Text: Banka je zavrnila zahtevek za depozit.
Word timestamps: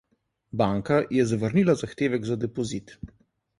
Banka 0.61 0.97
je 1.19 1.27
zavrnila 1.33 1.77
zahtevek 1.83 2.27
za 2.33 2.41
depozit. 2.47 2.99